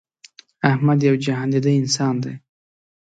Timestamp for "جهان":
1.25-1.47